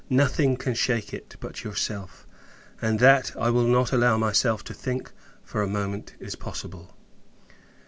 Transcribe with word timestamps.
Nothing 0.09 0.57
can 0.57 0.73
shake 0.73 1.13
it, 1.13 1.35
but 1.39 1.63
yourself; 1.63 2.25
and 2.81 2.97
that, 2.97 3.31
I 3.37 3.51
will 3.51 3.67
not 3.67 3.91
allow 3.91 4.17
myself 4.17 4.63
to 4.63 4.73
think, 4.73 5.11
for 5.43 5.61
a 5.61 5.67
moment, 5.67 6.15
is 6.19 6.33
possible. 6.35 6.97